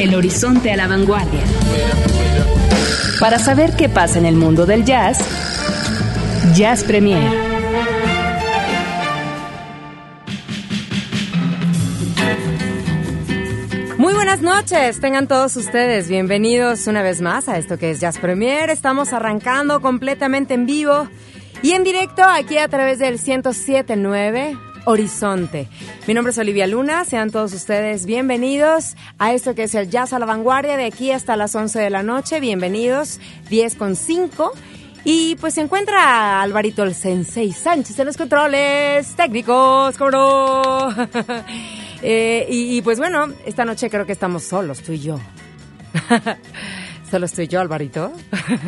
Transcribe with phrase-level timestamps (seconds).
[0.00, 1.42] El horizonte a la vanguardia.
[3.20, 5.18] Para saber qué pasa en el mundo del jazz,
[6.54, 7.30] Jazz Premier.
[13.98, 18.16] Muy buenas noches, tengan todos ustedes bienvenidos una vez más a esto que es Jazz
[18.16, 18.70] Premier.
[18.70, 21.10] Estamos arrancando completamente en vivo
[21.62, 25.68] y en directo aquí a través del 1079 Horizonte.
[26.06, 30.12] Mi nombre es Olivia Luna, sean todos ustedes bienvenidos a esto que es el Jazz
[30.12, 32.40] a la Vanguardia de aquí hasta las 11 de la noche.
[32.40, 34.52] Bienvenidos, 10 con 5.
[35.04, 40.88] Y pues se encuentra Alvarito el Sensei Sánchez en los controles técnicos, ¿cómo no?
[42.02, 45.20] Eh, y, y pues bueno, esta noche creo que estamos solos, tú y yo.
[47.10, 48.12] Solo estoy yo, Alvarito,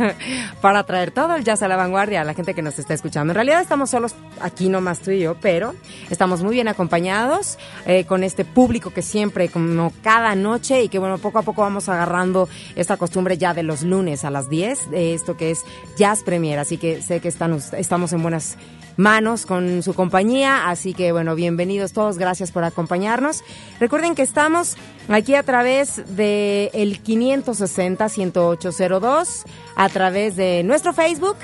[0.61, 3.31] para traer todo el jazz a la vanguardia a la gente que nos está escuchando.
[3.31, 5.77] En realidad estamos solos aquí nomás tú y yo, pero
[6.11, 10.99] estamos muy bien acompañados eh, con este público que siempre, como cada noche, y que
[10.99, 14.91] bueno, poco a poco vamos agarrando esta costumbre ya de los lunes a las 10,
[14.91, 15.61] de esto que es
[15.97, 16.59] Jazz Premier.
[16.59, 18.57] Así que sé que están, estamos en buenas
[18.97, 20.69] manos con su compañía.
[20.69, 23.43] Así que bueno, bienvenidos todos, gracias por acompañarnos.
[23.81, 24.77] Recuerden que estamos
[25.09, 29.45] aquí a través de el 560-1802,
[29.77, 31.39] a través de nuestro Facebook,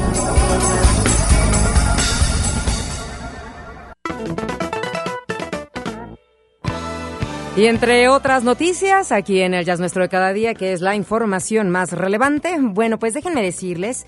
[7.56, 10.96] Y entre otras noticias, aquí en el Jazz Nuestro de cada día, que es la
[10.96, 14.08] información más relevante, bueno, pues déjenme decirles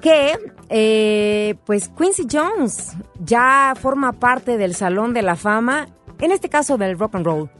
[0.00, 0.36] que
[0.68, 5.86] eh, pues Quincy Jones ya forma parte del Salón de la Fama,
[6.18, 7.50] en este caso del rock and roll.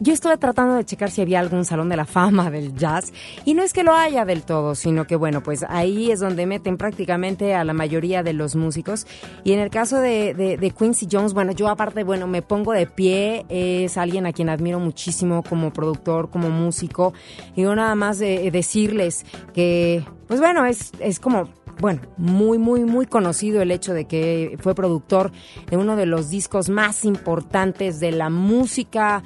[0.00, 3.12] Yo estuve tratando de checar si había algún salón de la fama del jazz
[3.44, 6.46] y no es que lo haya del todo, sino que bueno, pues ahí es donde
[6.46, 9.06] meten prácticamente a la mayoría de los músicos.
[9.44, 12.86] Y en el caso de, de, Quincy Jones, bueno, yo aparte, bueno, me pongo de
[12.86, 17.14] pie, es alguien a quien admiro muchísimo como productor, como músico.
[17.54, 21.48] Y yo nada más de, decirles que, pues bueno, es, es como
[21.80, 25.32] bueno, muy, muy, muy conocido el hecho de que fue productor
[25.68, 29.24] de uno de los discos más importantes de la música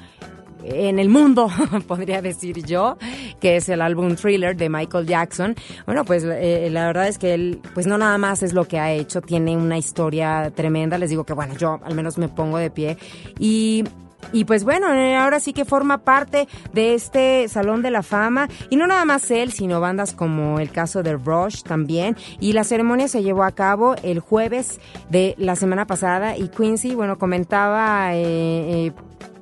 [0.63, 1.49] en el mundo,
[1.87, 2.97] podría decir yo,
[3.39, 5.55] que es el álbum Thriller de Michael Jackson.
[5.85, 8.79] Bueno, pues eh, la verdad es que él, pues no nada más es lo que
[8.79, 10.97] ha hecho, tiene una historia tremenda.
[10.97, 12.97] Les digo que bueno, yo al menos me pongo de pie
[13.39, 13.83] y
[14.31, 18.47] y pues bueno, eh, ahora sí que forma parte de este Salón de la Fama.
[18.69, 22.15] Y no nada más él, sino bandas como el caso de Rush también.
[22.39, 26.37] Y la ceremonia se llevó a cabo el jueves de la semana pasada.
[26.37, 28.91] Y Quincy, bueno, comentaba eh,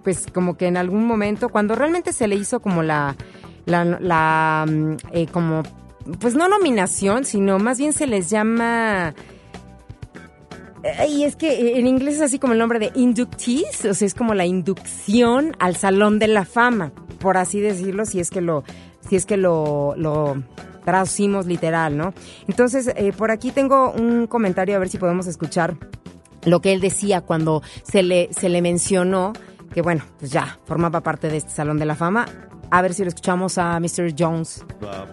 [0.08, 3.18] pues como que en algún momento, cuando realmente se le hizo como la,
[3.66, 4.66] la, la
[5.12, 5.64] eh, como,
[6.22, 9.14] pues no nominación, sino más bien se les llama...
[11.10, 14.14] Y es que en inglés es así como el nombre de inductees, o sea, es
[14.14, 18.64] como la inducción al Salón de la Fama, por así decirlo, si es que lo,
[19.10, 20.42] si es que lo, lo
[20.86, 22.14] traducimos literal, ¿no?
[22.48, 25.76] Entonces, eh, por aquí tengo un comentario, a ver si podemos escuchar
[26.46, 29.34] lo que él decía cuando se le, se le mencionó
[29.78, 32.26] que bueno, pues ya formaba parte de este Salón de la Fama.
[32.72, 34.12] A ver si lo escuchamos a Mr.
[34.18, 34.66] Jones.
[34.82, 35.08] Bop,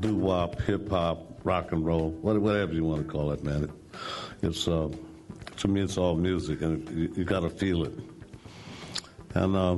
[0.00, 3.70] doo wop, hip hop, rock and roll, whatever you want to call it, man.
[4.40, 4.88] It's uh,
[5.58, 7.92] to me, it's all music, and you, you got to feel it.
[9.34, 9.76] And uh,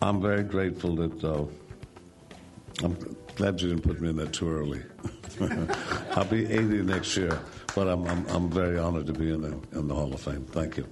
[0.00, 1.46] I'm very grateful that uh,
[2.84, 2.96] I'm
[3.34, 4.82] glad you didn't put me in there too early.
[6.16, 7.38] I'll be 80 next year,
[7.74, 10.46] but I'm, I'm, I'm very honored to be in the, in the Hall of Fame.
[10.50, 10.86] Thank you.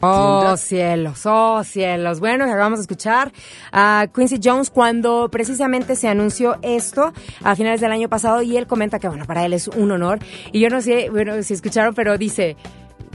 [0.00, 2.18] Oh, cielos, oh, cielos.
[2.18, 3.32] Bueno, acabamos de escuchar
[3.70, 7.12] a Quincy Jones cuando precisamente se anunció esto
[7.44, 10.18] a finales del año pasado y él comenta que, bueno, para él es un honor.
[10.50, 12.56] Y yo no sé, bueno, si escucharon, pero dice,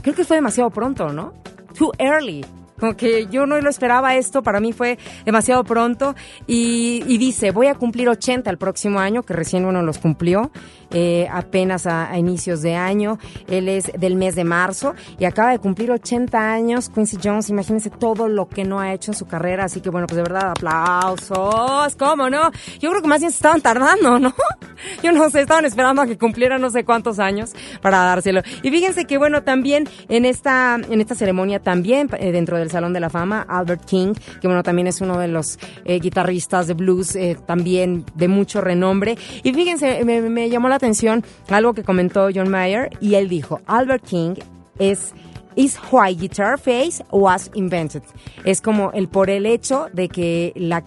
[0.00, 1.34] creo que fue demasiado pronto, ¿no?
[1.76, 2.42] Too early.
[2.78, 6.14] Como que yo no lo esperaba esto, para mí fue demasiado pronto.
[6.46, 10.50] Y, dice, voy a cumplir 80 el próximo año, que recién uno los cumplió
[10.90, 13.18] eh, apenas a, a, inicios de año.
[13.48, 16.88] Él es del mes de marzo y acaba de cumplir 80 años.
[16.88, 19.64] Quincy Jones, imagínense todo lo que no ha hecho en su carrera.
[19.64, 21.96] Así que bueno, pues de verdad, aplausos.
[21.96, 22.50] ¿Cómo no?
[22.78, 24.34] Yo creo que más bien se estaban tardando, ¿no?
[25.02, 27.52] Yo no sé, estaban esperando a que cumpliera no sé cuántos años
[27.82, 28.42] para dárselo.
[28.62, 32.92] Y fíjense que bueno, también en esta, en esta ceremonia, también eh, dentro del Salón
[32.92, 36.74] de la Fama, Albert King, que bueno, también es uno de los eh, guitarristas de
[36.74, 39.16] blues, eh, también de mucho renombre.
[39.42, 44.04] Y fíjense, me, llamó la atención algo que comentó John Mayer y él dijo, Albert
[44.04, 44.34] King
[44.78, 45.12] es
[45.56, 48.02] is why guitar face was invented.
[48.44, 50.84] Es como el por el hecho de que la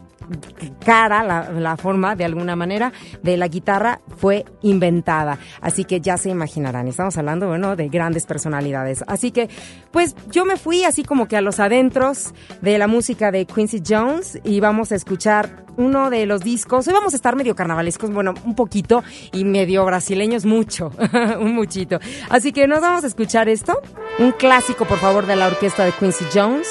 [0.84, 2.92] cara, la, forma de alguna manera
[3.22, 5.38] de la guitarra fue inventada.
[5.62, 9.04] Así que ya se imaginarán, estamos hablando, bueno, de grandes personalidades.
[9.08, 9.50] Así que,
[9.92, 13.82] pues yo me fui así como que a los adentros de la música de Quincy
[13.88, 16.88] Jones y vamos a escuchar uno de los discos.
[16.88, 20.92] Hoy vamos a estar medio carnavalescos, bueno, un poquito y medio brasileños mucho,
[21.40, 22.00] un muchito.
[22.30, 23.80] Así que nos vamos a escuchar esto,
[24.20, 26.68] un clásico, por favor, de la orquesta de Quincy Jones.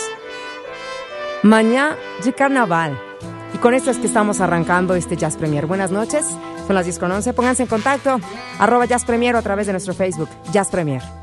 [1.42, 3.00] Mañana de Carnaval.
[3.54, 5.66] Y con esto es que estamos arrancando este Jazz Premier.
[5.66, 6.26] Buenas noches,
[6.66, 7.32] son las 10 con 11.
[7.32, 8.20] Pónganse en contacto,
[8.58, 11.19] arroba Jazz Premier o a través de nuestro Facebook, Jazz Premier.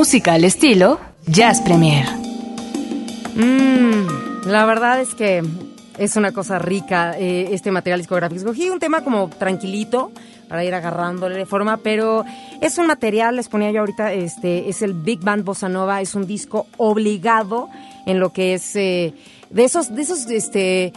[0.00, 2.06] Música al estilo Jazz Premier.
[3.34, 5.42] Mm, la verdad es que
[5.98, 8.40] es una cosa rica eh, este material discográfico.
[8.40, 10.10] Escogí un tema como tranquilito
[10.48, 12.24] para ir agarrándole forma, pero
[12.62, 16.14] es un material, les ponía yo ahorita, este, es el Big Band Bossa Nova, es
[16.14, 17.68] un disco obligado
[18.06, 19.12] en lo que es eh,
[19.50, 20.94] de esos, de esos, este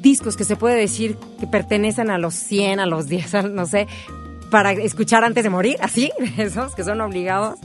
[0.00, 3.86] discos que se puede decir que pertenecen a los 100, a los 10, no sé,
[4.50, 7.60] para escuchar antes de morir, así, esos que son obligados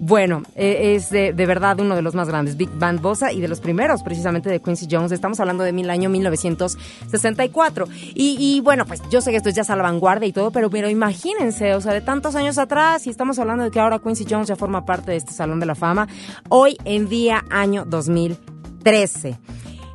[0.00, 3.40] bueno, eh, es de, de, verdad uno de los más grandes, Big Band Bossa, y
[3.40, 5.12] de los primeros precisamente de Quincy Jones.
[5.12, 7.86] Estamos hablando de mil año 1964.
[8.14, 10.50] Y, y bueno, pues yo sé que esto es ya a la vanguardia y todo,
[10.50, 13.98] pero, pero imagínense, o sea, de tantos años atrás, y estamos hablando de que ahora
[13.98, 16.06] Quincy Jones ya forma parte de este Salón de la Fama,
[16.48, 19.38] hoy en día año 2013.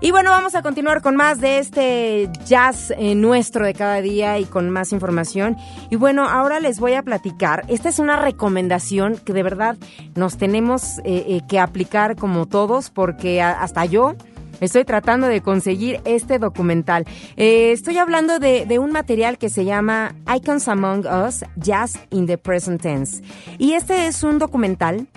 [0.04, 4.40] Y bueno, vamos a continuar con más de este jazz eh, nuestro de cada día
[4.40, 5.58] y con más información.
[5.92, 7.66] Y bueno, ahora les voy a platicar.
[7.68, 9.78] Esta es una recomendación que de verdad
[10.16, 14.16] nos tenemos eh, eh, que aplicar como todos porque hasta yo
[14.60, 17.06] estoy tratando de conseguir este documental.
[17.36, 22.40] estoy hablando de, de, un material que se llama Icons Among Us, Jazz in the
[22.40, 23.22] Present Tense.
[23.60, 25.08] Y este es un documental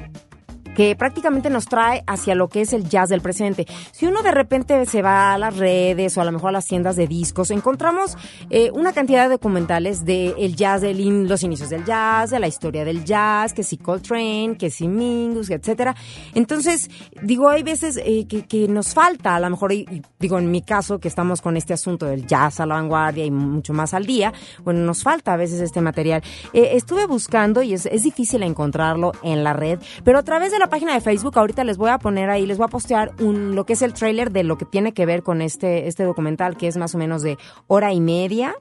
[0.75, 3.67] que prácticamente nos trae hacia lo que es el jazz del presente.
[3.93, 6.67] Si uno de repente se va a las redes o a lo mejor a las
[6.67, 8.17] tiendas de discos, encontramos
[8.51, 12.49] eh, una cantidad de documentales del el jazz, de los inicios del jazz, de la
[12.49, 15.95] historia del jazz, que si Coltrane, que si Mingus, etcétera.
[16.35, 16.91] Entonces,
[17.23, 19.73] digo, hay veces eh, que, nos falta, a lo mejor,
[20.19, 23.31] digo, en mi caso, que estamos con este asunto del jazz a la vanguardia y
[23.31, 26.23] mucho más al día, bueno, nos falta a veces este material.
[26.53, 30.59] Eh, estuve buscando y es, es difícil encontrarlo en la red, pero a través de
[30.59, 33.55] la página de Facebook, ahorita les voy a poner ahí, les voy a postear un,
[33.55, 36.57] lo que es el trailer de lo que tiene que ver con este, este documental,
[36.57, 38.55] que es más o menos de hora y media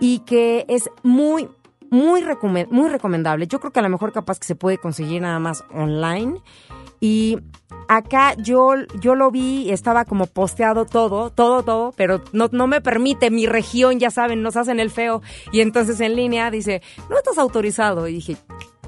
[0.00, 1.48] y que es muy,
[1.90, 2.22] muy,
[2.70, 3.46] muy recomendable.
[3.46, 6.40] Yo creo que a lo mejor capaz que se puede conseguir nada más online.
[7.00, 7.38] Y
[7.88, 12.80] acá yo, yo lo vi, estaba como posteado todo, todo, todo, pero no, no me
[12.80, 15.20] permite mi región, ya saben, nos hacen el feo.
[15.52, 16.80] Y entonces en línea dice,
[17.10, 18.08] no estás autorizado.
[18.08, 18.36] Y dije,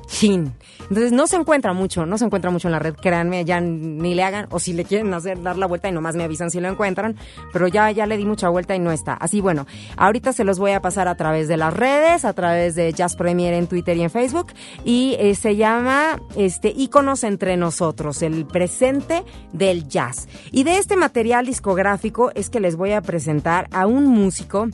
[0.06, 0.54] chin.
[0.80, 4.14] Entonces no se encuentra mucho, no se encuentra mucho en la red, créanme, ya ni
[4.14, 6.60] le hagan, o si le quieren hacer, dar la vuelta y nomás me avisan si
[6.60, 7.16] lo encuentran,
[7.52, 9.14] pero ya, ya le di mucha vuelta y no está.
[9.14, 12.74] Así bueno, ahorita se los voy a pasar a través de las redes, a través
[12.74, 14.52] de Jazz Premier en Twitter y en Facebook,
[14.84, 20.28] y eh, se llama este Íconos entre nosotros, el presente del jazz.
[20.52, 24.68] Y de este material discográfico es que les voy a presentar a un músico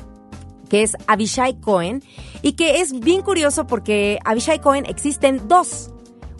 [0.71, 2.03] que es Avishai Cohen,
[2.41, 5.91] y que es bien curioso porque Avishai Cohen existen dos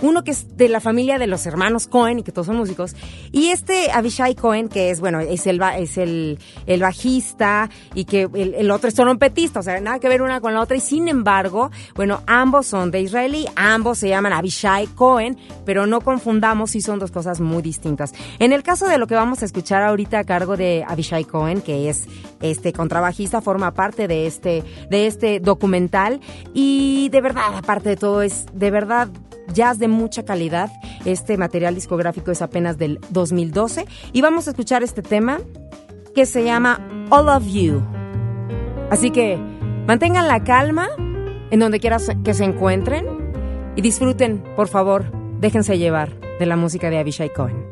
[0.03, 2.95] uno que es de la familia de los hermanos Cohen y que todos son músicos,
[3.33, 8.29] y este Avishai Cohen, que es, bueno, es el, es el, el bajista y que
[8.35, 11.09] el, otro es trompetista, o sea, nada que ver una con la otra, y sin
[11.09, 16.81] embargo, bueno, ambos son de israelí, ambos se llaman Avishai Cohen, pero no confundamos si
[16.81, 18.13] son dos cosas muy distintas.
[18.39, 21.61] En el caso de lo que vamos a escuchar ahorita a cargo de Avishai Cohen,
[21.61, 22.07] que es
[22.41, 26.21] este contrabajista, forma parte de este, de este documental,
[26.55, 29.09] y de verdad, aparte de todo, es de verdad
[29.53, 30.71] jazz de mucha calidad.
[31.05, 35.39] Este material discográfico es apenas del 2012 y vamos a escuchar este tema
[36.15, 36.81] que se llama
[37.11, 37.83] All of You.
[38.91, 39.39] Así que
[39.87, 40.89] mantengan la calma
[41.51, 43.07] en donde quiera que se encuentren
[43.77, 47.70] y disfruten, por favor, déjense llevar de la música de Avishai Cohen.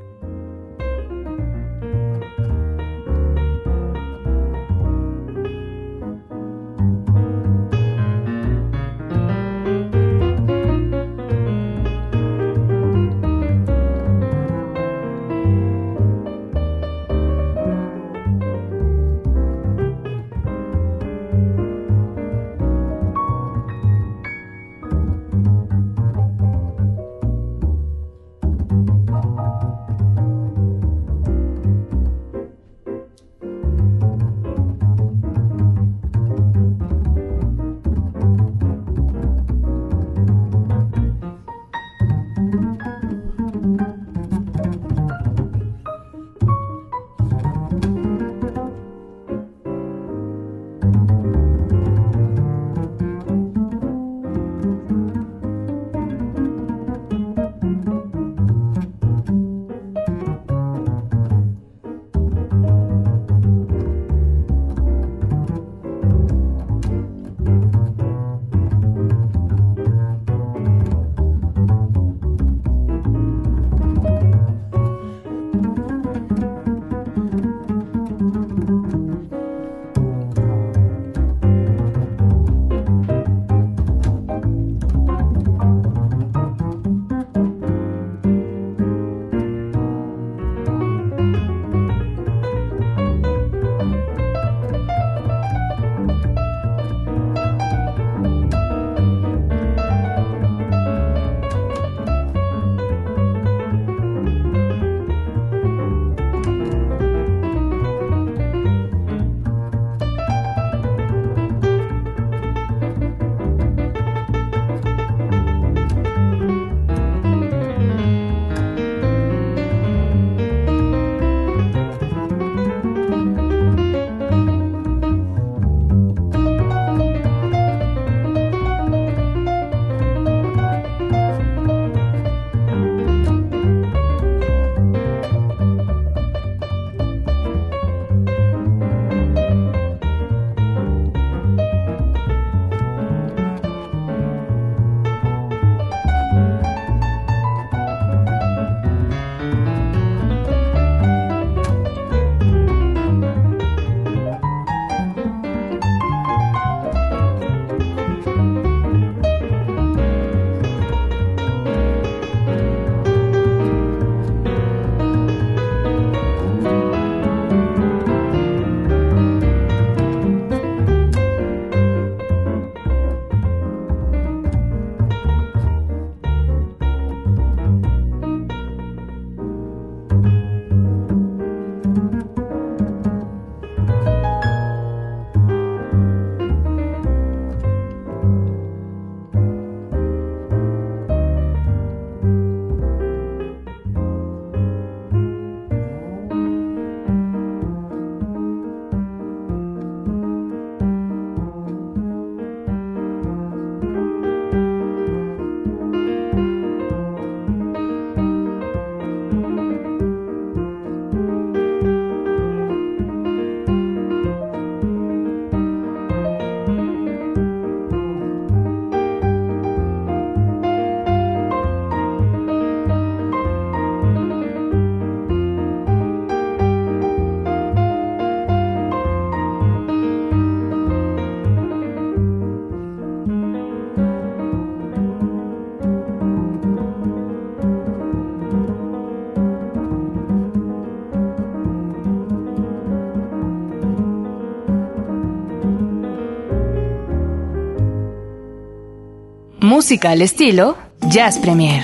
[249.68, 250.78] Música al estilo
[251.10, 251.82] Jazz Premier.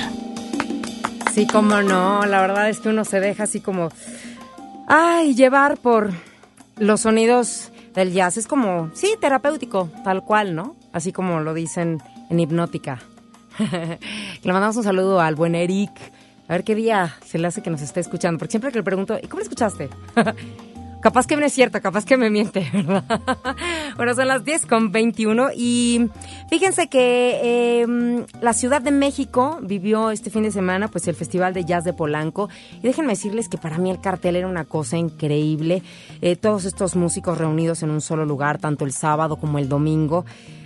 [1.35, 3.91] Sí, como no, la verdad es que uno se deja así como,
[4.89, 6.11] ay, llevar por
[6.79, 8.39] los sonidos del jazz.
[8.39, 10.77] Es como, sí, terapéutico, tal cual, ¿no?
[10.95, 13.01] Así como lo dicen en hipnótica.
[14.43, 15.93] le mandamos un saludo al buen Eric.
[16.49, 18.83] A ver qué día se le hace que nos esté escuchando, porque siempre que le
[18.83, 19.91] pregunto, ¿y cómo escuchaste?
[21.05, 23.05] Capaz que no es cierto, capaz que me miente, ¿verdad?
[23.99, 26.09] bueno, son las 10 con 21 y
[26.49, 31.53] fíjense que em, la Ciudad de México vivió este fin de semana pues el Festival
[31.53, 34.97] de Jazz de Polanco y déjenme decirles que para mí el cartel era una cosa
[34.97, 35.83] increíble.
[36.23, 40.25] Eh, todos estos músicos reunidos en un solo lugar, tanto el sábado como el domingo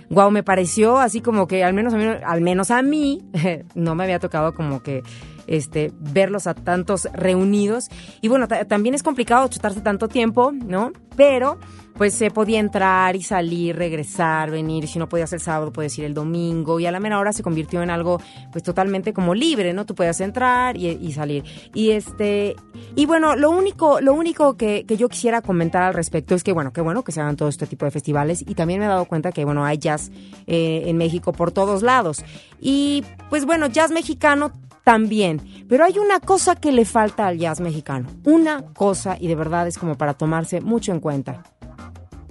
[0.09, 3.21] wow, me pareció así como que al menos a mí, al menos a mí
[3.75, 5.03] no me había tocado como que
[5.47, 7.89] este, verlos a tantos reunidos.
[8.21, 10.91] Y bueno, también es complicado chutarse tanto tiempo, ¿no?
[11.15, 11.57] Pero
[11.99, 16.05] pues se podía entrar y salir, regresar, venir, si no podías el sábado, puedes ir
[16.05, 18.21] el domingo, y a la menor hora se convirtió en algo
[18.53, 19.85] pues totalmente como libre, ¿no?
[19.85, 21.43] Tú puedes entrar y, salir.
[21.73, 22.55] Y este,
[22.95, 26.53] y bueno, lo único, lo único que, que, yo quisiera comentar al respecto es que
[26.53, 28.89] bueno, qué bueno que se hagan todo este tipo de festivales, y también me he
[28.89, 30.09] dado cuenta que bueno, hay jazz
[30.47, 32.23] eh, en México por todos lados.
[32.61, 34.53] Y pues bueno, jazz mexicano
[34.85, 35.41] también.
[35.67, 38.07] Pero hay una cosa que le falta al jazz mexicano.
[38.23, 41.43] Una cosa, y de verdad es como para tomarse mucho en cuenta.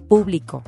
[0.08, 0.62] Público.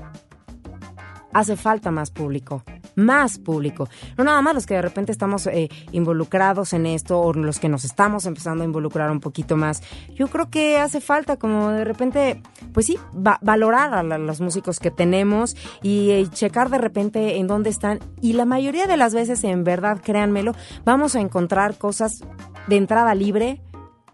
[1.33, 2.65] Hace falta más público
[3.01, 3.89] más público.
[4.17, 7.69] No nada más los que de repente estamos eh, involucrados en esto o los que
[7.69, 9.83] nos estamos empezando a involucrar un poquito más.
[10.15, 14.91] Yo creo que hace falta como de repente, pues sí, valorar a los músicos que
[14.91, 18.01] tenemos y eh, checar de repente en dónde están.
[18.21, 22.23] Y la mayoría de las veces, en verdad, créanmelo, vamos a encontrar cosas
[22.67, 23.61] de entrada libre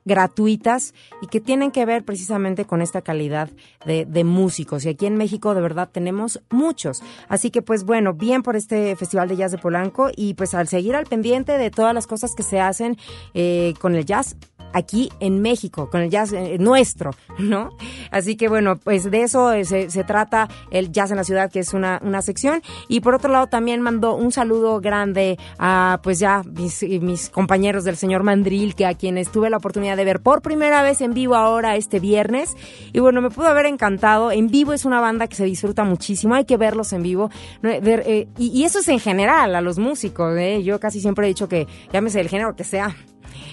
[0.06, 3.50] gratuitas y que tienen que ver precisamente con esta calidad
[3.84, 4.86] de, de, músicos.
[4.86, 7.02] Y aquí en México de verdad tenemos muchos.
[7.28, 10.68] Así que pues bueno, bien por este Festival de Jazz de Polanco y pues al
[10.68, 12.96] seguir al pendiente de todas las cosas que se hacen
[13.34, 14.36] eh, con el jazz,
[14.72, 17.70] aquí en México, con el jazz eh, nuestro, ¿no?
[18.10, 21.60] Así que bueno, pues de eso eh, se, trata el Jazz en la Ciudad, que
[21.60, 22.62] es una, una sección.
[22.88, 27.84] Y por otro lado también mando un saludo grande a pues ya mis, mis compañeros
[27.84, 31.14] del señor Mandril, que a quienes tuve la oportunidad de ver por primera vez en
[31.14, 32.56] vivo ahora este viernes.
[32.92, 34.30] Y bueno, me pudo haber encantado.
[34.30, 37.30] En vivo es una banda que se disfruta muchísimo, hay que verlos en vivo.
[37.62, 40.34] Eh, y, eso es en general a los músicos.
[40.62, 42.96] Yo casi siempre he dicho que llámese el género que sea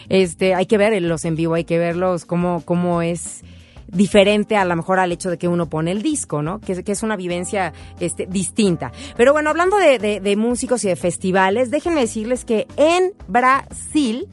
[0.10, 3.44] este, hay que verlos en vivo, hay que verlos cómo, cómo es
[3.88, 6.60] diferente a lo mejor al hecho de que uno pone el disco, ¿no?
[6.60, 8.92] Que, es una vivencia este, distinta.
[9.16, 14.28] Pero bueno, hablando de músicos y de festivales, déjenme decirles que en Brasil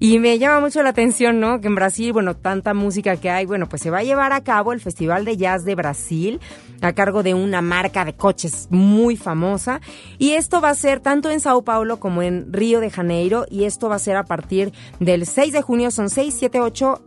[0.00, 1.60] y me llama mucho la atención, ¿no?
[1.60, 4.42] Que en Brasil, bueno, tanta música que hay, bueno, pues se va a llevar a
[4.42, 6.40] cabo el Festival de Jazz de Brasil
[6.80, 9.80] a cargo de una marca de coches muy famosa.
[10.18, 13.44] Y esto va a ser tanto en Sao Paulo como en Río de Janeiro.
[13.50, 17.02] Y esto va a ser a partir del 6 de junio, son 6, 7, 8,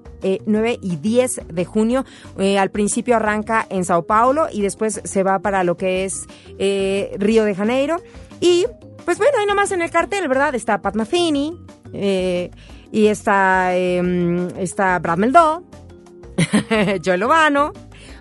[0.45, 2.06] 9 y 10 de junio.
[2.38, 6.27] Eh, al principio arranca en Sao Paulo y después se va para lo que es
[6.60, 7.97] eh, Río de Janeiro.
[8.39, 8.65] Y
[9.06, 10.54] pues bueno, ahí nomás en el cartel, ¿verdad?
[10.56, 11.58] Está Pat Metheny,
[11.93, 12.51] eh,
[12.91, 15.63] y está, eh, está Brad Meldó,
[17.06, 17.73] Joel Obano.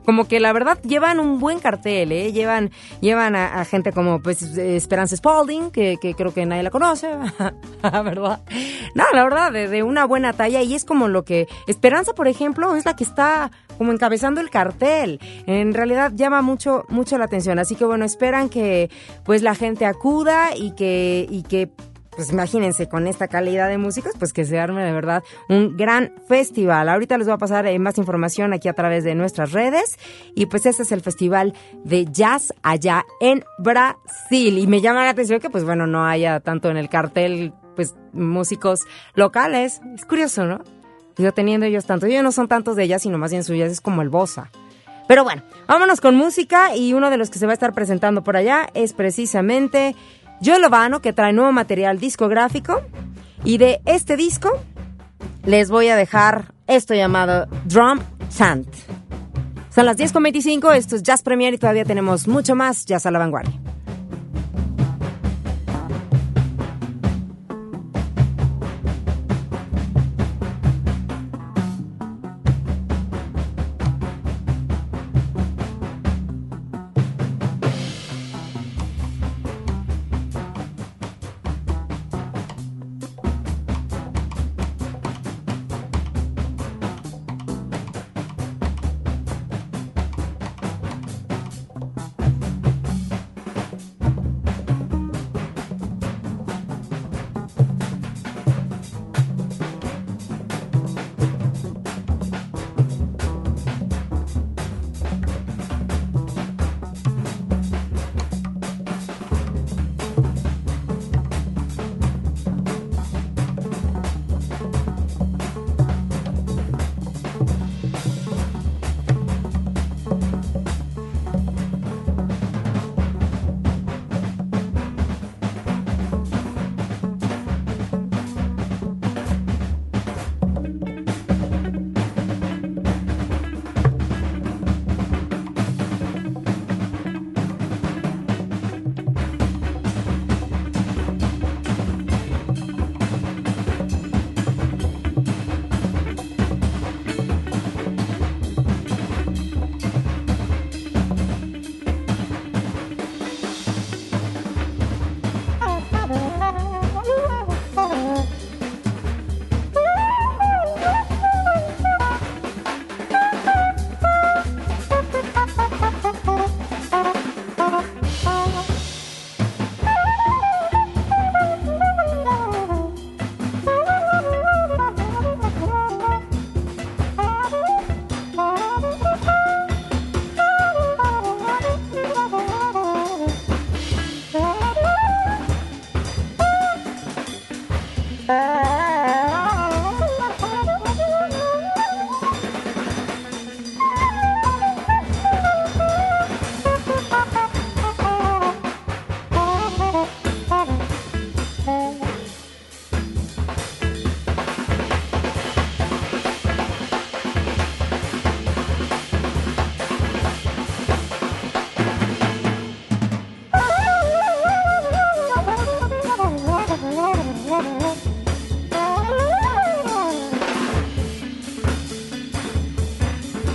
[0.04, 2.32] Como que la verdad llevan un buen cartel, ¿eh?
[2.32, 7.08] Llevan, llevan a, gente como pues Esperanza Spalding, que, que, creo que nadie la conoce,
[7.82, 8.40] ¿verdad?
[8.94, 10.62] No, la verdad, de, de, una buena talla.
[10.62, 11.46] Y es como lo que.
[11.66, 15.20] Esperanza, por ejemplo, es la que está como encabezando el cartel.
[15.46, 17.58] En realidad llama mucho, mucho la atención.
[17.58, 18.90] Así que bueno, esperan que
[19.24, 21.70] pues la gente acuda y que, y que
[22.20, 26.12] pues imagínense con esta calidad de músicos, pues que se arme de verdad un gran
[26.28, 26.90] festival.
[26.90, 29.98] Ahorita les voy a pasar eh, más información aquí a través de nuestras redes
[30.34, 35.08] y pues ese es el festival de jazz allá en Brasil y me llama la
[35.08, 38.80] atención que pues bueno no haya tanto en el cartel pues músicos
[39.14, 39.80] locales.
[39.94, 40.60] Es curioso, ¿no?
[41.16, 43.80] Yo teniendo ellos tanto, ellos no son tantos de jazz, sino más bien suyas, es
[43.80, 44.50] como el bossa.
[45.08, 48.22] Pero bueno, vámonos con música y uno de los que se va a estar presentando
[48.22, 49.96] por allá es precisamente
[50.42, 52.80] Joe Lovano, que trae nuevo material discográfico.
[53.44, 54.50] Y de este disco
[55.44, 58.68] les voy a dejar esto llamado Drum Chant.
[59.74, 63.18] Son las 10.25, esto es Jazz Premier y todavía tenemos mucho más Jazz a la
[63.18, 63.54] vanguardia.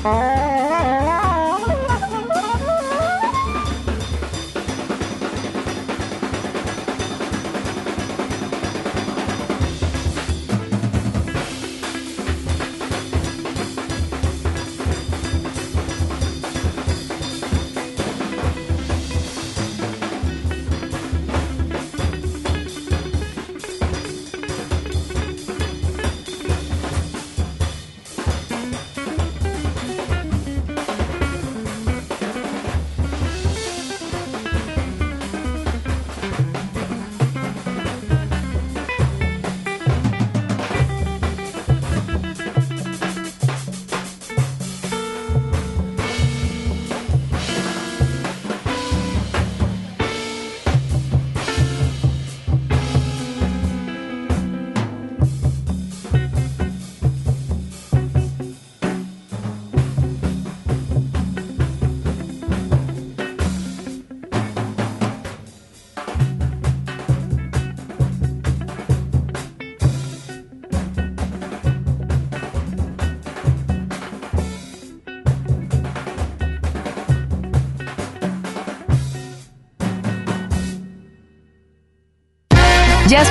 [0.06, 0.35] Jazz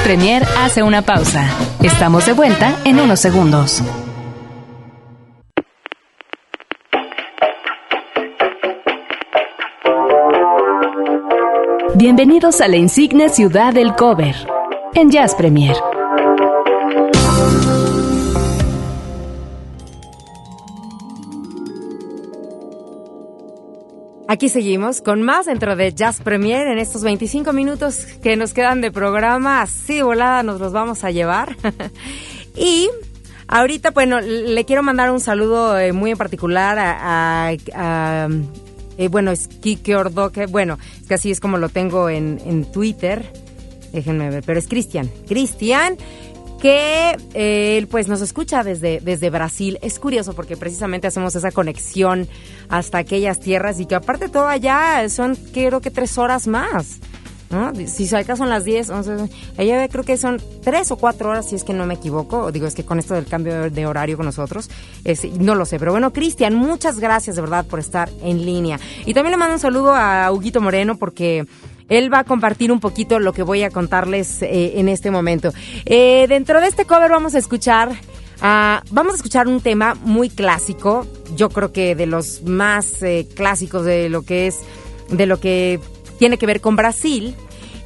[0.04, 1.48] Premier hace una pausa.
[1.82, 3.82] Estamos de vuelta en unos segundos.
[11.94, 14.36] Bienvenidos a la insigne ciudad del cover
[14.94, 15.74] en Jazz Premier.
[24.26, 28.80] Aquí seguimos con más dentro de Jazz Premier en estos 25 minutos que nos quedan
[28.80, 29.60] de programa.
[29.60, 31.56] Así volada nos los vamos a llevar.
[32.56, 32.88] y
[33.48, 37.52] ahorita, bueno, le quiero mandar un saludo eh, muy en particular a,
[38.96, 40.46] eh, bueno, es Kike Ordoque.
[40.46, 43.30] Bueno, es que así es como lo tengo en, en Twitter.
[43.92, 45.10] Déjenme ver, pero es Cristian.
[45.28, 45.98] Cristian
[46.64, 49.78] que eh, pues nos escucha desde, desde Brasil.
[49.82, 52.26] Es curioso porque precisamente hacemos esa conexión
[52.70, 57.00] hasta aquellas tierras y que aparte todo allá son creo que tres horas más.
[57.50, 57.70] ¿no?
[57.86, 59.12] Si acá son las 10, 11,
[59.58, 62.50] allá creo que son tres o cuatro horas, si es que no me equivoco.
[62.50, 64.70] Digo, es que con esto del cambio de horario con nosotros,
[65.38, 65.78] no lo sé.
[65.78, 68.80] Pero bueno, Cristian, muchas gracias de verdad por estar en línea.
[69.04, 71.44] Y también le mando un saludo a Huguito Moreno porque
[71.88, 75.52] él va a compartir un poquito lo que voy a contarles eh, en este momento.
[75.84, 77.92] Eh, dentro de este cover vamos a escuchar...
[78.40, 83.26] Ah, vamos a escuchar un tema muy clásico, yo creo que de los más eh,
[83.34, 84.58] clásicos de lo que es,
[85.08, 85.80] de lo que
[86.18, 87.36] tiene que ver con Brasil.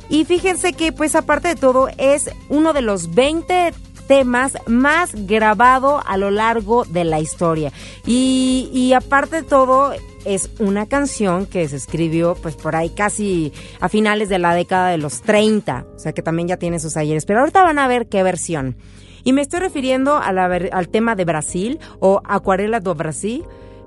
[0.08, 3.72] Y fíjense que, pues aparte de todo, es uno de los 20
[4.09, 7.73] temas más grabado a lo largo de la historia.
[8.05, 9.92] Y, y aparte de todo,
[10.25, 14.90] es una canción que se escribió pues por ahí casi a finales de la década
[14.90, 17.88] de los 30, o sea que también ya tiene sus ayeres, pero ahorita van a
[17.88, 18.77] ver qué versión.
[19.25, 23.44] Y me estoy refiriendo al tema de Brasil o Acuarela do Brasil.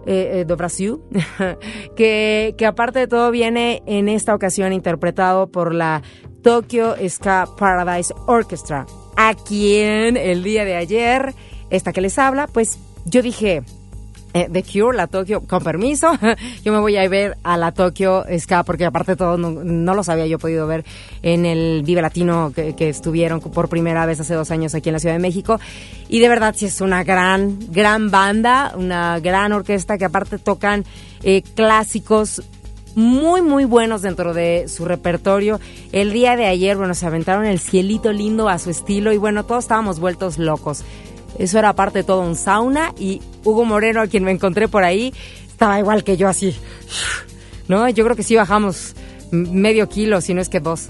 [0.08, 0.98] Eh, eh, do Brasil,
[1.96, 6.02] que, que aparte de todo viene en esta ocasión interpretado por la
[6.42, 8.88] Tokyo Ska Paradise Orchestra,
[9.30, 11.36] a quien el día de ayer,
[11.70, 13.62] esta que les habla, pues yo dije,
[14.34, 16.12] eh, The Cure, la Tokyo, con permiso,
[16.64, 20.10] yo me voy a ver a la Tokyo Ska, porque aparte de todo no, los
[20.10, 20.86] había yo podido ver
[21.22, 25.00] en el Vive Latino que, estuvieron por primera vez hace dos años aquí en la
[25.00, 25.60] Ciudad de México.
[26.10, 30.84] Y de verdad sí es una gran, gran banda, una gran orquesta que aparte tocan
[31.22, 32.42] eh, clásicos
[32.96, 35.60] muy, muy buenos dentro de su repertorio.
[35.92, 39.46] El día de ayer, bueno, se aventaron el cielito lindo a su estilo y bueno,
[39.46, 40.84] todos estábamos vueltos locos.
[41.38, 44.84] Eso era parte de todo un sauna y Hugo Moreno, a quien me encontré por
[44.84, 45.14] ahí,
[45.48, 46.56] estaba igual que yo así.
[47.68, 47.88] ¿No?
[47.90, 48.96] Yo creo que sí bajamos
[49.32, 50.90] medio kilo, si no es que dos.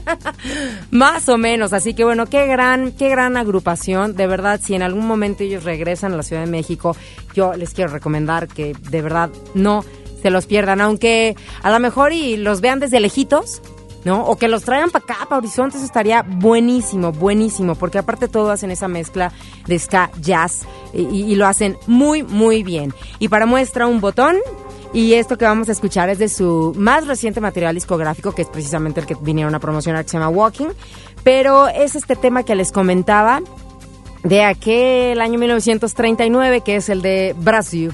[0.90, 4.16] Más o menos, así que bueno, qué gran, qué gran agrupación.
[4.16, 6.96] De verdad, si en algún momento ellos regresan a la Ciudad de México,
[7.34, 9.84] yo les quiero recomendar que de verdad no
[10.24, 13.60] se los pierdan, aunque a lo mejor y los vean desde lejitos,
[14.06, 14.24] ¿no?
[14.24, 18.50] O que los traigan para acá, para Horizonte, eso estaría buenísimo, buenísimo, porque aparte todo
[18.50, 19.32] hacen esa mezcla
[19.66, 20.62] de ska, jazz,
[20.94, 22.94] y, lo hacen muy, muy bien.
[23.18, 24.38] Y para muestra un botón,
[24.94, 28.48] y esto que vamos a escuchar es de su más reciente material discográfico, que es
[28.48, 30.68] precisamente el que vinieron a promocionar, que se llama Walking,
[31.22, 33.42] pero es este tema que les comentaba
[34.22, 37.92] de aquel año 1939, que es el de Brasil.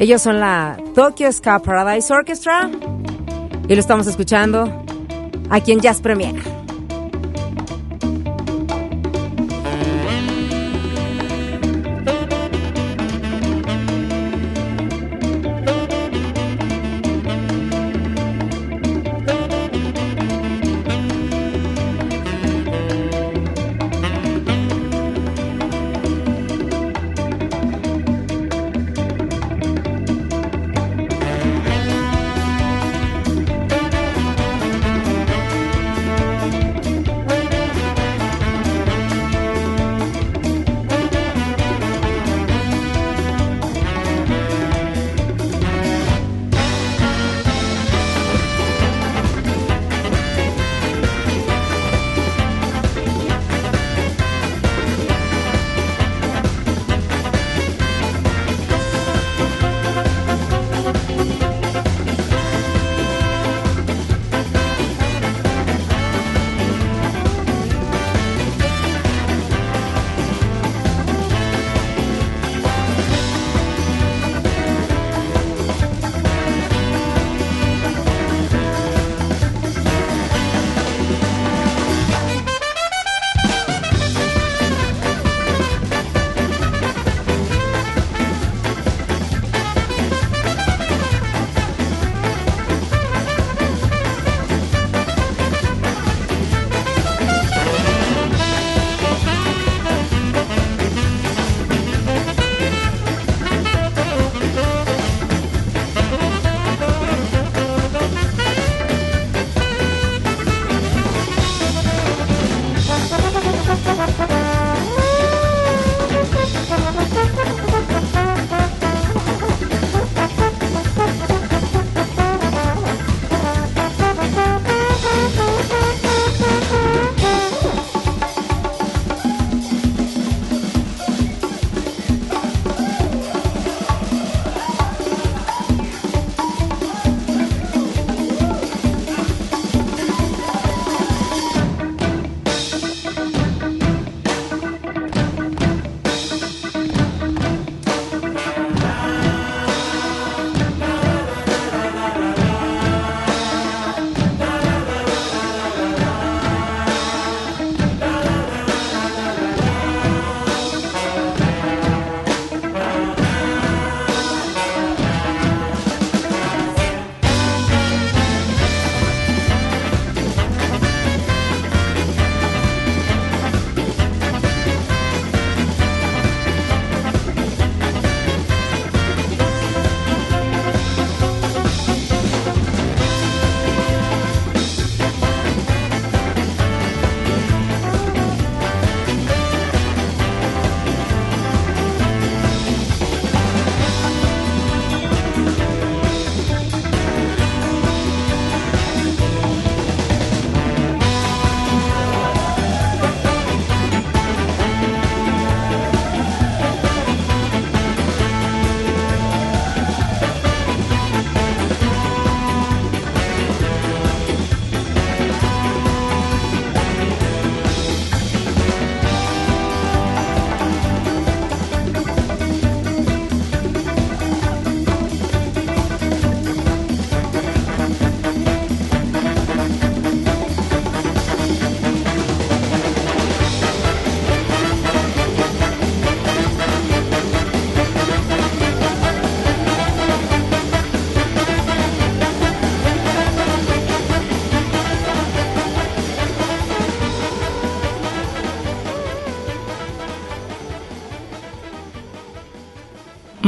[0.00, 2.70] Ellos son la Tokyo Ska Paradise Orchestra
[3.68, 4.84] y lo estamos escuchando
[5.50, 6.57] aquí en Jazz Premier.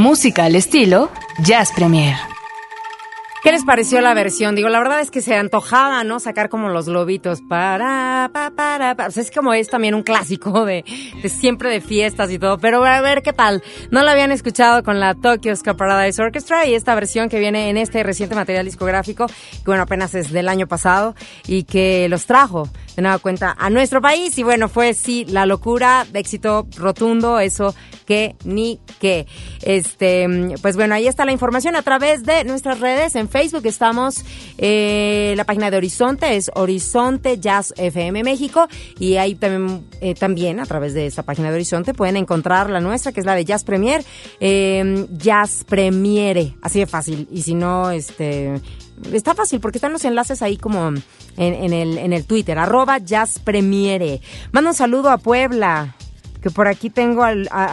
[0.00, 1.10] Música al estilo
[1.42, 2.16] Jazz Premier.
[3.42, 4.54] ¿Qué les pareció la versión?
[4.54, 6.20] Digo, la verdad es que se antojaba, ¿no?
[6.20, 9.06] Sacar como los globitos para, para, para.
[9.06, 10.84] O sea, es como es también un clásico de,
[11.28, 12.56] siempre de fiestas y todo.
[12.56, 13.62] Pero a ver qué tal.
[13.90, 17.68] No lo habían escuchado con la Tokyo Ska Paradise Orchestra y esta versión que viene
[17.68, 21.14] en este reciente material discográfico, que bueno, apenas es del año pasado
[21.46, 24.37] y que los trajo de nueva cuenta a nuestro país.
[24.38, 27.74] Y bueno, fue sí, la locura, éxito rotundo, eso
[28.07, 29.26] que ni que.
[29.62, 30.26] Este,
[30.62, 33.14] pues bueno, ahí está la información a través de nuestras redes.
[33.14, 34.24] En Facebook estamos,
[34.59, 38.66] eh, la página de Horizonte es Horizonte Jazz FM México.
[38.98, 42.81] Y ahí también, eh, también a través de esta página de Horizonte pueden encontrar la
[42.81, 44.05] nuestra, que es la de Jazz Premier.
[44.40, 47.29] Eh, Jazz Premiere, así de fácil.
[47.31, 48.61] Y si no, este
[49.12, 51.02] está fácil porque están los enlaces ahí como en,
[51.36, 54.20] en, el, en el Twitter, arroba Jazz Premiere.
[54.52, 55.96] Manda un saludo a Puebla,
[56.42, 57.32] que por aquí tengo a,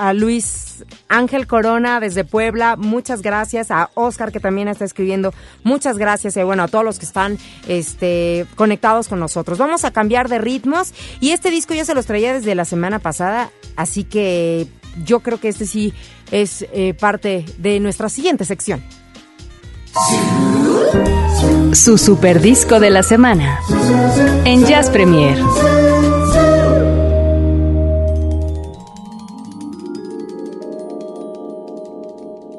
[0.10, 5.98] a, Luis Ángel Corona desde Puebla, muchas gracias, a Oscar que también está escribiendo, muchas
[5.98, 7.38] gracias y bueno, a todos los que están
[7.68, 9.58] este, conectados con nosotros.
[9.58, 13.00] Vamos a cambiar de ritmos y este disco ya se los traía desde la semana
[13.00, 14.68] pasada, así que
[15.06, 15.94] yo creo que este sí
[16.32, 18.84] es eh, parte de nuestra siguiente sección.
[21.74, 23.60] Su super disco de la semana
[24.46, 25.38] en Jazz Premier.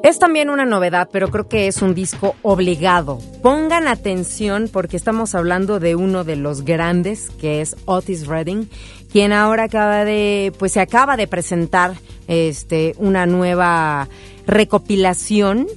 [0.01, 3.19] Es también una novedad, pero creo que es un disco obligado.
[3.43, 8.69] Pongan atención porque estamos hablando de uno de los grandes, que es Otis Redding,
[9.11, 11.93] quien ahora acaba de, pues se acaba de presentar
[12.27, 14.07] este, una nueva
[14.47, 15.67] recopilación.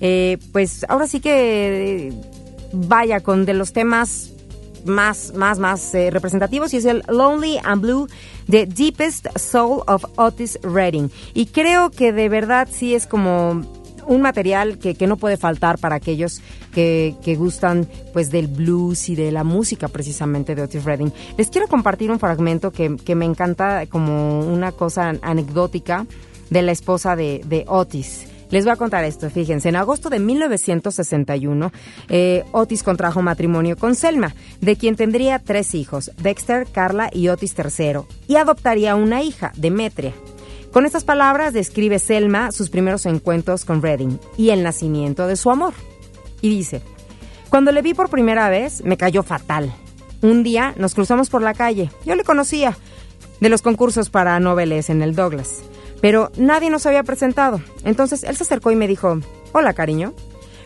[0.00, 2.12] Eh, pues ahora sí que
[2.72, 4.32] vaya con de los temas
[4.84, 8.08] más, más, más eh, representativos y es el Lonely and Blue,
[8.48, 11.10] The Deepest Soul of Otis Redding.
[11.34, 13.62] Y creo que de verdad sí es como
[14.06, 16.40] un material que, que no puede faltar para aquellos
[16.72, 21.12] que, que, gustan pues del blues y de la música precisamente de Otis Redding.
[21.36, 26.06] Les quiero compartir un fragmento que, que me encanta como una cosa anecdótica
[26.50, 28.28] de la esposa de, de Otis.
[28.50, 31.72] Les voy a contar esto, fíjense, en agosto de 1961,
[32.08, 37.54] eh, Otis contrajo matrimonio con Selma, de quien tendría tres hijos, Dexter, Carla y Otis
[37.58, 40.12] III, y adoptaría una hija, Demetria.
[40.72, 45.50] Con estas palabras describe Selma sus primeros encuentros con Redding y el nacimiento de su
[45.50, 45.74] amor.
[46.40, 46.82] Y dice,
[47.48, 49.72] cuando le vi por primera vez, me cayó fatal.
[50.22, 52.76] Un día nos cruzamos por la calle, yo le conocía,
[53.40, 55.62] de los concursos para noveles en el Douglas
[56.06, 57.60] pero nadie nos había presentado.
[57.82, 59.18] Entonces él se acercó y me dijo,
[59.50, 60.14] hola cariño.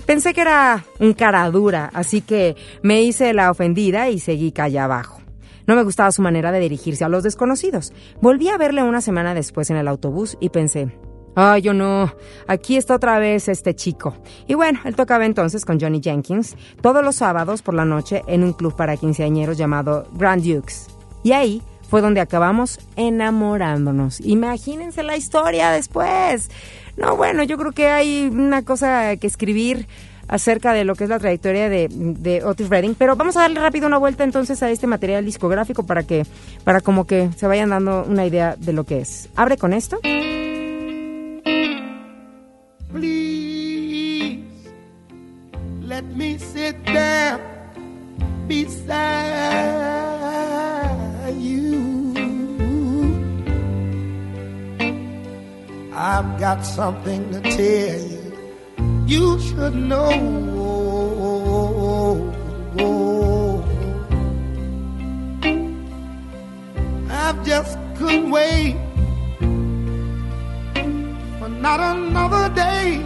[0.04, 4.78] Pensé que era un cara dura, así que me hice la ofendida y seguí calle
[4.78, 5.22] abajo.
[5.66, 7.94] No me gustaba su manera de dirigirse a los desconocidos.
[8.20, 10.94] Volví a verle una semana después en el autobús y pensé,
[11.34, 12.12] Ay, yo no.
[12.46, 14.14] Aquí está otra vez este chico.
[14.46, 18.44] Y bueno, él tocaba entonces con Johnny Jenkins todos los sábados por la noche en
[18.44, 20.88] un club para quinceañeros llamado Grand Dukes.
[21.22, 24.20] Y ahí fue donde acabamos enamorándonos.
[24.20, 26.48] Imagínense la historia después.
[26.96, 29.88] No, bueno, yo creo que hay una cosa que escribir
[30.28, 33.88] acerca de lo que es la trayectoria de, Otis Redding, pero vamos a darle rápido
[33.88, 36.24] una vuelta entonces a este material discográfico para que,
[36.62, 39.28] para como que se vayan dando una idea de lo que es.
[39.34, 39.98] Abre con esto.
[45.82, 47.40] Let me sit down
[48.46, 50.09] beside
[56.20, 58.36] I've got something to tell you.
[59.06, 60.10] You should know.
[67.08, 68.76] I've just couldn't wait
[71.38, 73.02] for not another day.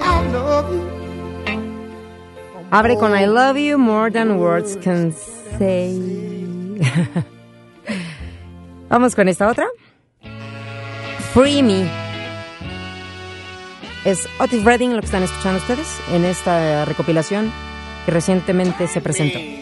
[0.00, 0.88] I love you.
[2.72, 6.00] Abre con I love you more than words can say.
[8.88, 9.66] Vamos con esta otra.
[11.32, 11.90] Free Me.
[14.04, 17.50] Es Otis Redding lo que están escuchando ustedes en esta recopilación
[18.04, 19.61] que recientemente se presentó.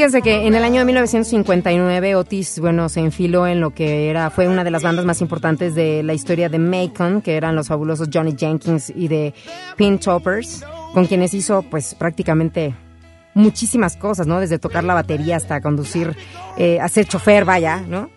[0.00, 4.30] Fíjense que en el año de 1959 Otis, bueno, se enfiló en lo que era,
[4.30, 7.68] fue una de las bandas más importantes de la historia de Macon, que eran los
[7.68, 9.34] fabulosos Johnny Jenkins y de
[9.76, 12.74] Pin Toppers, con quienes hizo pues prácticamente
[13.34, 14.40] muchísimas cosas, ¿no?
[14.40, 16.16] Desde tocar la batería hasta conducir,
[16.56, 18.08] eh, hacer chofer, vaya, ¿no?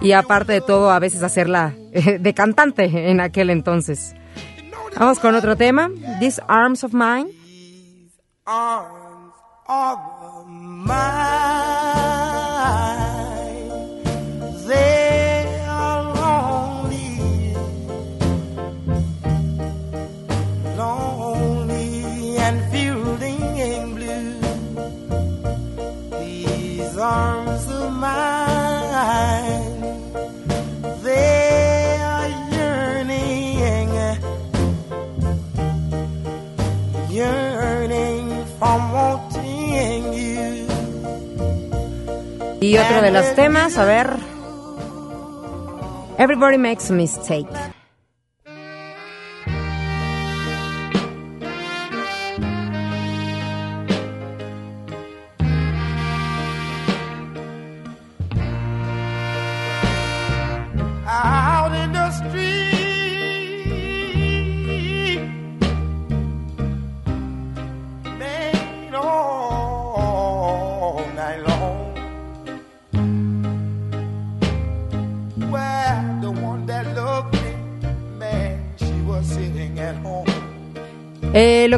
[0.00, 4.16] Y aparte de todo, a veces hacerla eh, de cantante en aquel entonces.
[4.98, 7.30] Vamos con otro tema, These Arms of Mine.
[10.48, 10.90] Arms
[14.70, 14.99] of
[42.70, 44.10] Y otro de los temas, a ver.
[46.18, 47.48] Everybody makes a mistake.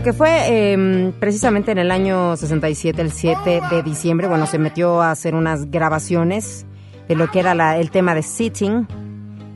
[0.02, 5.00] Que fue eh, precisamente en el año 67, el 7 de diciembre, bueno, se metió
[5.00, 6.66] a hacer unas grabaciones
[7.08, 8.88] de lo que era el tema de Sitting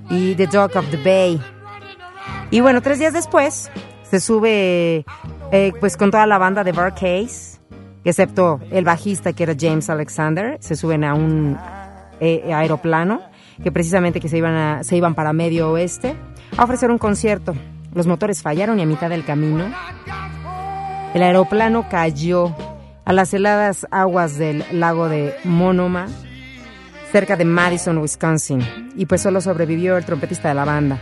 [0.09, 1.41] y The Dog of the Bay.
[2.51, 3.71] Y bueno, tres días después
[4.03, 5.05] se sube
[5.51, 7.59] eh, pues con toda la banda de Bar Case,
[8.05, 11.59] excepto el bajista que era James Alexander, se suben a un
[12.21, 13.21] eh, aeroplano
[13.65, 16.15] que precisamente que se iban, a- se iban para Medio Oeste
[16.57, 17.55] a ofrecer un concierto.
[17.95, 19.65] Los motores fallaron y a mitad del camino
[21.17, 22.55] el aeroplano cayó
[23.07, 26.09] a las heladas aguas del lago de Monoma,
[27.11, 28.61] cerca de Madison, Wisconsin,
[28.95, 31.01] y pues solo sobrevivió el trompetista de la banda.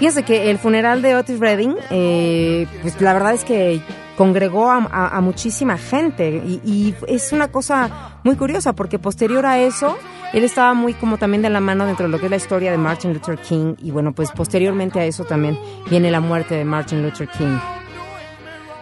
[0.00, 3.80] Fíjense que el funeral de Otis Redding, eh, pues la verdad es que
[4.16, 9.96] congregó a, muchísima gente y, y es una cosa muy curiosa porque posterior a eso,
[10.32, 12.72] él estaba muy como también de la mano dentro de lo que es la historia
[12.72, 15.56] de Martin Luther King y bueno, pues posteriormente a eso también
[15.88, 17.56] viene la muerte de Martin Luther King.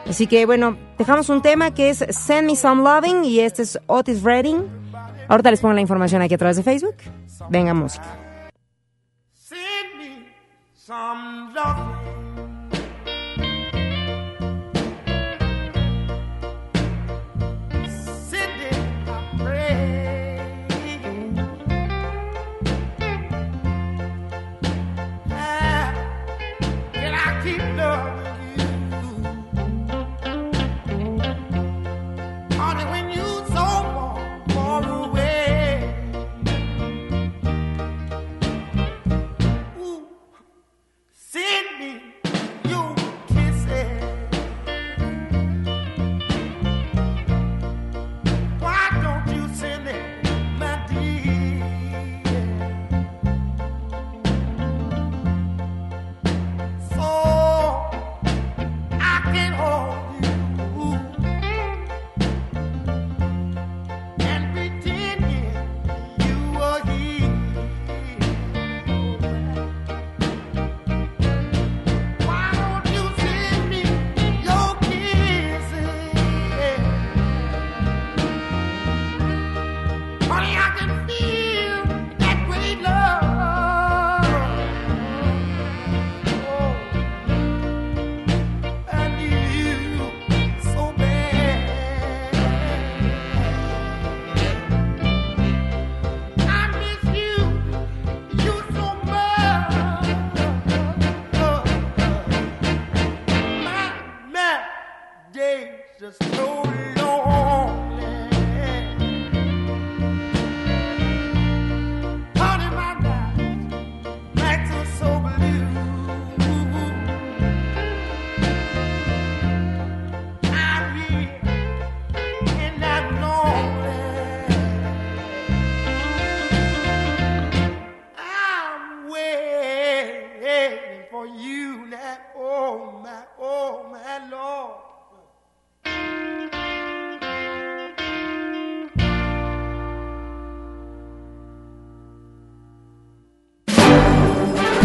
[0.08, 3.78] Así que bueno, dejamos un tema que es Send Me Some Loving y este es
[3.86, 4.64] Otis Redding.
[5.28, 6.96] Ahorita les pongo la información aquí a través de Facebook.
[7.50, 8.06] Venga música.
[9.34, 10.26] Send me
[10.74, 11.97] some love.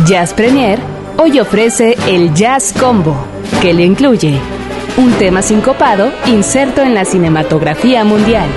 [0.05, 0.79] Jazz Premier
[1.17, 3.15] hoy ofrece el Jazz Combo,
[3.61, 4.37] que le incluye
[4.97, 8.49] un tema sincopado inserto en la cinematografía mundial.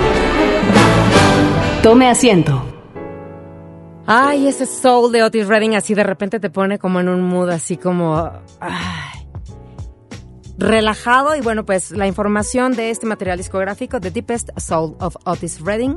[1.81, 2.65] Tome asiento.
[4.05, 7.49] Ay, ese soul de Otis Redding así de repente te pone como en un mood
[7.49, 8.29] así como...
[10.57, 15.61] relajado y bueno, pues la información de este material discográfico, The Deepest Soul of Otis
[15.61, 15.95] Redding.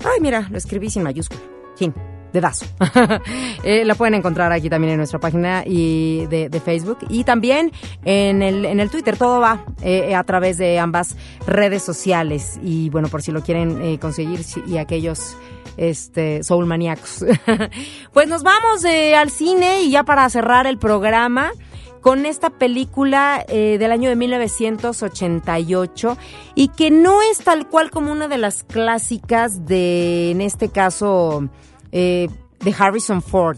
[0.00, 1.40] Ay, mira, lo escribí sin mayúscula.
[1.76, 1.94] Fin,
[2.34, 2.66] dedazo.
[3.64, 7.72] eh, la pueden encontrar aquí también en nuestra página y de, Facebook y también
[8.04, 9.16] en el, en el Twitter.
[9.16, 11.16] Todo va eh, a través de ambas
[11.46, 15.36] redes sociales y bueno, por si lo quieren eh, conseguir y aquellos
[15.76, 17.24] este soul maníacos.
[18.12, 21.52] pues nos vamos eh, al cine y ya para cerrar el programa
[22.00, 26.18] con esta película del año de 1988
[26.54, 31.48] y que no es tal cual como una de las clásicas de, en este caso,
[31.94, 32.28] eh,
[32.60, 33.56] de Harrison Ford.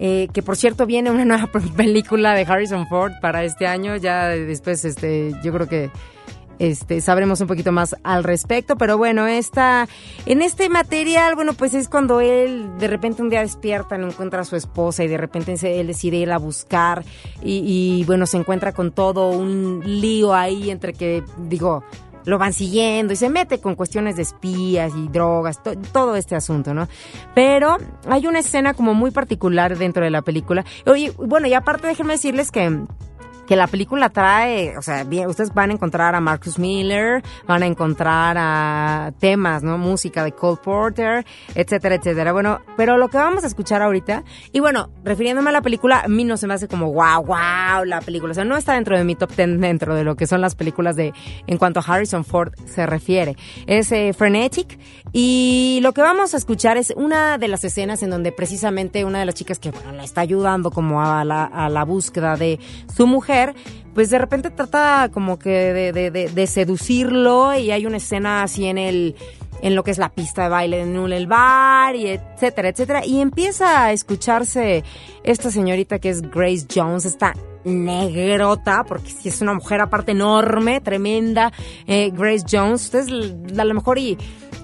[0.00, 4.28] Eh, que por cierto viene una nueva película de Harrison Ford para este año, ya
[4.28, 5.90] después este, yo creo que
[6.58, 9.88] este, sabremos un poquito más al respecto, pero bueno, esta,
[10.26, 14.40] en este material, bueno, pues es cuando él de repente un día despierta, no encuentra
[14.40, 17.04] a su esposa y de repente él decide ir a buscar
[17.42, 21.84] y, y, bueno, se encuentra con todo un lío ahí entre que, digo,
[22.28, 26.36] lo van siguiendo y se mete con cuestiones de espías y drogas, to- todo este
[26.36, 26.86] asunto, ¿no?
[27.34, 30.64] Pero hay una escena como muy particular dentro de la película.
[30.86, 32.82] Oye, bueno, y aparte déjenme decirles que
[33.48, 37.62] que la película trae, o sea, bien, ustedes van a encontrar a Marcus Miller, van
[37.62, 39.78] a encontrar a temas, ¿no?
[39.78, 41.24] Música de Cole Porter,
[41.54, 42.32] etcétera, etcétera.
[42.32, 44.22] Bueno, pero lo que vamos a escuchar ahorita,
[44.52, 47.86] y bueno, refiriéndome a la película, a mí no se me hace como wow, wow,
[47.86, 48.32] la película.
[48.32, 50.54] O sea, no está dentro de mi top 10 dentro de lo que son las
[50.54, 51.14] películas de,
[51.46, 53.34] en cuanto a Harrison Ford se refiere.
[53.66, 54.78] Es eh, Frenetic,
[55.12, 59.20] y lo que vamos a escuchar es una de las escenas en donde precisamente una
[59.20, 62.60] de las chicas que, bueno, la está ayudando como a la, a la búsqueda de
[62.94, 63.37] su mujer,
[63.94, 69.16] pues de repente trata como que de, seducirlo y hay una escena así en el
[69.60, 73.04] en lo que es la pista de baile en el bar y etcétera, etcétera.
[73.04, 74.84] Y empieza a escucharse
[75.24, 77.34] esta señorita que es Grace Jones, esta
[77.64, 81.52] negrota, porque si es una mujer aparte enorme, tremenda,
[81.86, 84.16] eh, Grace Jones, ustedes a lo mejor y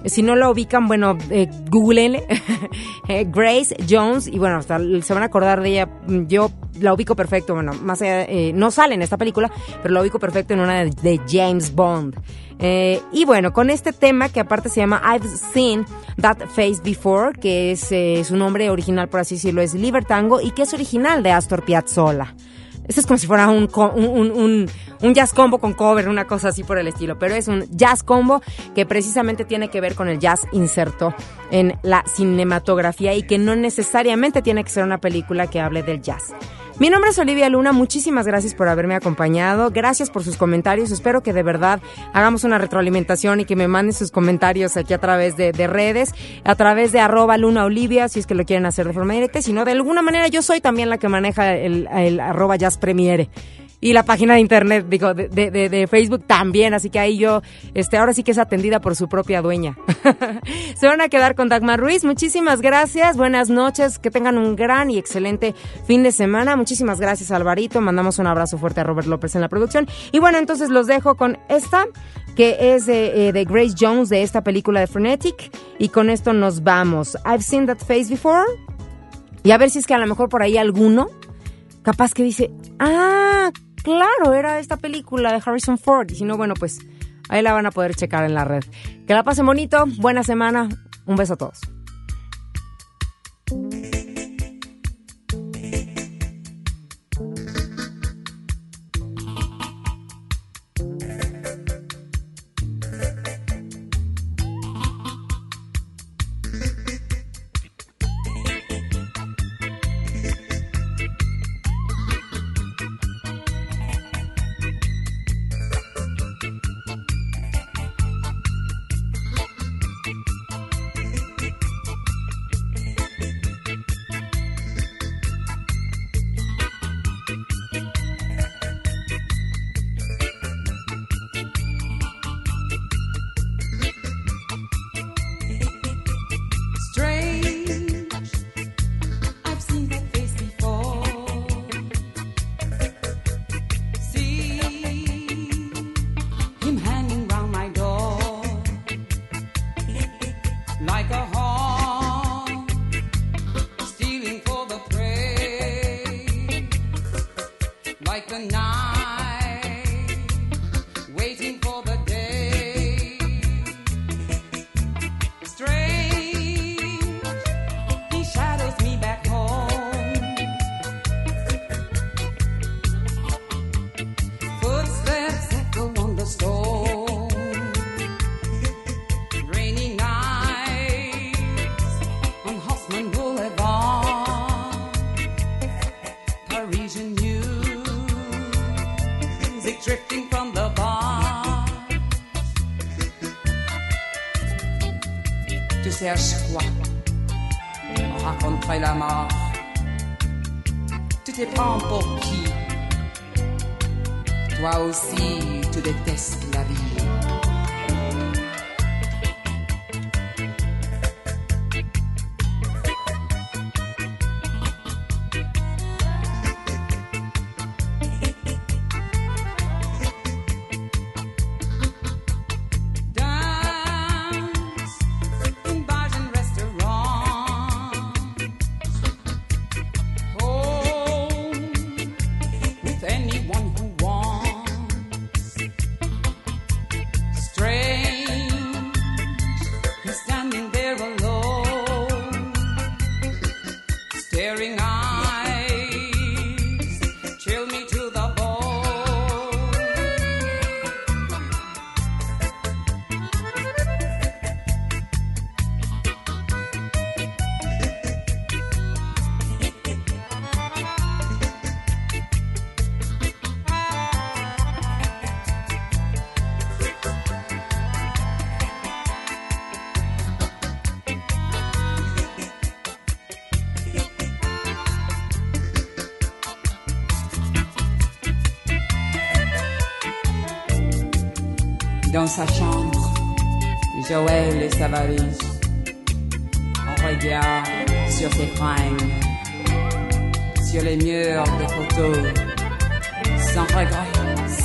[0.05, 1.49] si no la ubican, bueno, eh,
[3.07, 5.89] eh, Grace Jones y bueno, hasta se van a acordar de ella.
[6.27, 9.51] Yo la ubico perfecto, bueno, más allá, eh, no sale en esta película,
[9.81, 12.15] pero la ubico perfecto en una de, de James Bond.
[12.59, 15.85] Eh, y bueno, con este tema que aparte se llama I've Seen
[16.21, 20.51] That Face Before, que es eh, su nombre original, por así decirlo, es Libertango y
[20.51, 22.33] que es original de Astor Piazzolla.
[22.87, 24.69] Esto es como si fuera un, un, un-
[25.01, 28.01] un jazz combo con cover, una cosa así por el estilo, pero es un jazz
[28.03, 28.41] combo
[28.73, 31.13] que precisamente tiene que ver con el jazz inserto
[31.51, 36.01] en la cinematografía y que no necesariamente tiene que ser una película que hable del
[36.01, 36.33] jazz.
[36.77, 41.23] Mi nombre es Olivia Luna, muchísimas gracias por haberme acompañado, gracias por sus comentarios, espero
[41.23, 41.79] que de verdad
[42.11, 46.13] hagamos una retroalimentación y que me manden sus comentarios aquí a través de, de redes,
[46.43, 49.41] a través de arroba Luna Olivia, si es que lo quieren hacer de forma directa,
[49.41, 52.77] si no, de alguna manera yo soy también la que maneja el, el arroba Jazz
[52.77, 53.29] Premiere.
[53.85, 57.43] Y la página de internet, digo, de, de, de- Facebook también, así que ahí yo,
[57.75, 59.77] este, ahora sí que es atendida por su propia dueña.
[60.75, 64.89] Se van a quedar con Dagmar Ruiz, muchísimas gracias, buenas noches, que tengan un gran
[64.89, 65.53] y excelente
[65.85, 69.49] fin de semana, muchísimas gracias Alvarito, mandamos un abrazo fuerte a Robert López en la
[69.49, 71.85] producción, y bueno, entonces los dejo con esta,
[72.35, 76.33] que es de, eh, de Grace Jones, de esta película de Frenetic, y con esto
[76.33, 77.19] nos vamos.
[77.23, 78.45] I've seen that face before,
[79.43, 81.07] y a ver si es que a lo mejor por ahí alguno
[81.83, 83.51] capaz que dice, ah,
[83.85, 86.09] claro, era esta película de Harrison Ford.
[86.11, 86.79] Y si no, bueno, pues
[87.29, 88.63] ahí la van a poder checar en la red.
[89.07, 90.67] Que la pasen bonito, buena semana,
[91.05, 91.61] un beso a todos.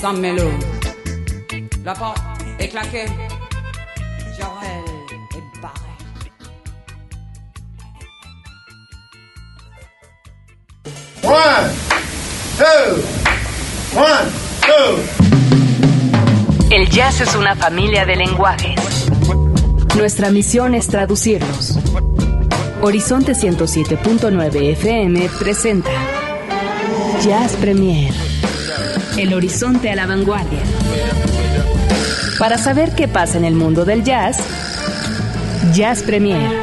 [0.01, 0.51] Sans mélo.
[1.84, 2.22] La porte
[2.59, 3.07] est claquée.
[4.38, 4.84] Joël
[5.36, 5.92] est barré.
[11.22, 11.70] One,
[12.59, 13.03] two,
[13.94, 14.30] one,
[14.62, 14.96] two.
[16.70, 19.11] El jazz es una familia de lenguajes.
[19.96, 21.78] Nuestra misión es traducirlos.
[22.80, 25.90] Horizonte 107.9 FM presenta
[27.22, 28.20] Jazz Premier.
[29.16, 30.61] El horizonte a la vanguardia.
[32.38, 34.38] Para saber qué pasa en el mundo del jazz,
[35.74, 36.59] Jazz Premier.